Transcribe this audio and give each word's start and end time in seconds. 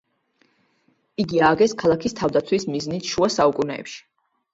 იგი 1.23 1.41
ააგეს 1.47 1.75
ქალაქის 1.81 2.15
თავდაცვის 2.19 2.65
მიზნით 2.71 3.11
შუა 3.13 3.29
საუკუნეებში. 3.35 4.01